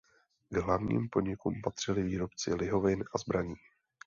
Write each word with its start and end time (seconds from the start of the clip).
K 0.51 0.55
hlavním 0.61 1.09
podnikům 1.09 1.53
patřili 1.63 2.03
výrobci 2.03 2.53
lihovin 2.53 3.03
a 3.15 3.17
zbraní. 3.17 3.55